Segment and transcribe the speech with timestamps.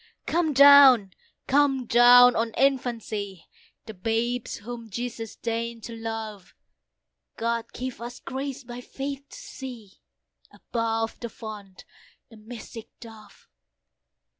[0.25, 1.11] Come down!
[1.45, 2.35] come down!
[2.35, 3.45] on infancy,
[3.85, 6.55] The babes whom Jesus deign'd to love;
[7.37, 10.01] God give us grace by faith to see,
[10.49, 11.85] Above the Font,
[12.31, 13.47] the mystic Dove.